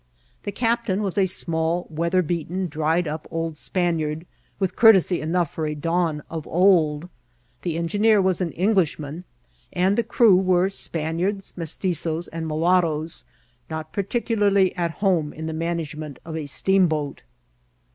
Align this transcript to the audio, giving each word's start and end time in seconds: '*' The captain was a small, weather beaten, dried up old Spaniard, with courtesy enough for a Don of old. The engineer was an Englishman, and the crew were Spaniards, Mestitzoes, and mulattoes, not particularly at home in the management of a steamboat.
'*' 0.23 0.43
The 0.45 0.51
captain 0.51 1.03
was 1.03 1.15
a 1.15 1.27
small, 1.27 1.85
weather 1.91 2.23
beaten, 2.23 2.67
dried 2.67 3.07
up 3.07 3.27
old 3.29 3.55
Spaniard, 3.55 4.25
with 4.57 4.75
courtesy 4.75 5.21
enough 5.21 5.53
for 5.53 5.67
a 5.67 5.75
Don 5.75 6.23
of 6.27 6.47
old. 6.47 7.07
The 7.61 7.77
engineer 7.77 8.19
was 8.19 8.41
an 8.41 8.49
Englishman, 8.53 9.25
and 9.71 9.95
the 9.95 10.01
crew 10.03 10.35
were 10.35 10.71
Spaniards, 10.71 11.53
Mestitzoes, 11.55 12.27
and 12.29 12.47
mulattoes, 12.47 13.25
not 13.69 13.93
particularly 13.93 14.75
at 14.75 15.05
home 15.05 15.33
in 15.33 15.45
the 15.45 15.53
management 15.53 16.17
of 16.25 16.35
a 16.35 16.47
steamboat. 16.47 17.21